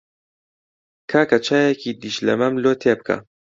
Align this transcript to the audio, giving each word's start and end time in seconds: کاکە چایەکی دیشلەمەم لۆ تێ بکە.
کاکە 1.11 1.37
چایەکی 1.45 1.97
دیشلەمەم 2.01 2.53
لۆ 2.63 2.71
تێ 2.81 2.93
بکە. 2.99 3.17